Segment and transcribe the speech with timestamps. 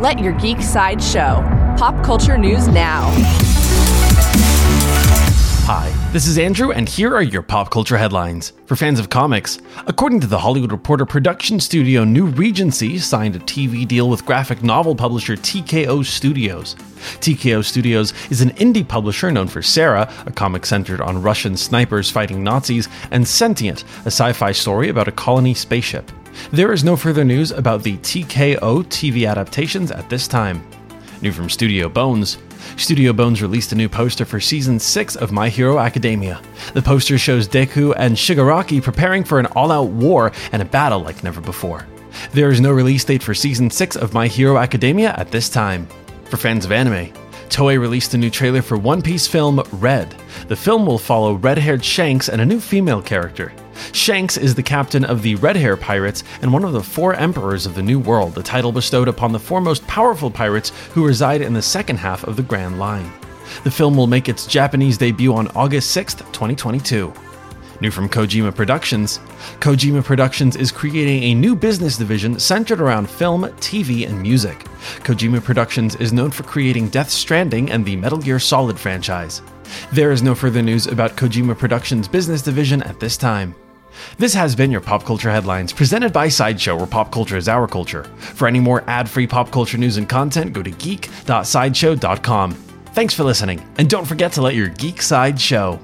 [0.00, 1.44] Let your geek side show.
[1.76, 3.10] Pop culture news now.
[5.66, 8.54] Hi, this is Andrew, and here are your pop culture headlines.
[8.64, 13.40] For fans of comics, according to the Hollywood Reporter production studio New Regency signed a
[13.40, 16.76] TV deal with graphic novel publisher TKO Studios.
[17.20, 22.10] TKO Studios is an indie publisher known for Sara, a comic centered on Russian snipers
[22.10, 26.10] fighting Nazis, and Sentient, a sci fi story about a colony spaceship.
[26.52, 30.66] There is no further news about the TKO TV adaptations at this time.
[31.22, 32.38] New from Studio Bones.
[32.76, 36.40] Studio Bones released a new poster for season 6 of My Hero Academia.
[36.74, 41.00] The poster shows Deku and Shigaraki preparing for an all out war and a battle
[41.00, 41.86] like never before.
[42.32, 45.86] There is no release date for season 6 of My Hero Academia at this time.
[46.24, 47.12] For fans of anime,
[47.50, 50.14] Toei released a new trailer for One Piece film Red.
[50.46, 53.52] The film will follow red haired Shanks and a new female character.
[53.92, 57.66] Shanks is the captain of the Red Hair Pirates and one of the four emperors
[57.66, 61.42] of the New World, a title bestowed upon the four most powerful pirates who reside
[61.42, 63.10] in the second half of the Grand Line.
[63.64, 67.12] The film will make its Japanese debut on August 6, 2022.
[67.80, 69.18] New from Kojima Productions
[69.60, 74.58] Kojima Productions is creating a new business division centered around film, TV, and music.
[75.00, 79.40] Kojima Productions is known for creating Death Stranding and the Metal Gear Solid franchise.
[79.92, 83.54] There is no further news about Kojima Productions' business division at this time.
[84.18, 87.66] This has been your Pop Culture Headlines, presented by Sideshow, where pop culture is our
[87.66, 88.04] culture.
[88.18, 92.52] For any more ad free pop culture news and content, go to geek.sideshow.com.
[92.92, 95.80] Thanks for listening, and don't forget to let your geek side show.